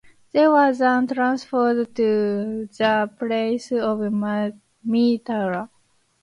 They 0.31 0.47
were 0.47 0.73
then 0.73 1.05
transferred 1.05 1.95
to 1.95 2.65
the 2.65 3.11
palace 3.19 3.71
of 3.71 4.51
Mitra. 4.83 5.69